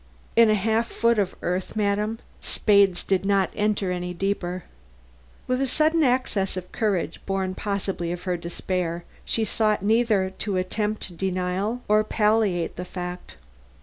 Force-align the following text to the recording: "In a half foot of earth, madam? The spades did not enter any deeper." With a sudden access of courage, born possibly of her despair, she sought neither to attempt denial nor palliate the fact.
"In 0.35 0.49
a 0.49 0.55
half 0.55 0.87
foot 0.91 1.19
of 1.19 1.35
earth, 1.43 1.75
madam? 1.75 2.17
The 2.41 2.47
spades 2.47 3.03
did 3.03 3.23
not 3.23 3.51
enter 3.55 3.91
any 3.91 4.15
deeper." 4.15 4.63
With 5.45 5.61
a 5.61 5.67
sudden 5.67 6.01
access 6.03 6.57
of 6.57 6.71
courage, 6.71 7.21
born 7.27 7.53
possibly 7.53 8.11
of 8.11 8.23
her 8.23 8.35
despair, 8.35 9.03
she 9.25 9.45
sought 9.45 9.83
neither 9.83 10.31
to 10.39 10.57
attempt 10.57 11.17
denial 11.17 11.83
nor 11.87 12.03
palliate 12.03 12.77
the 12.77 12.83
fact. 12.83 13.35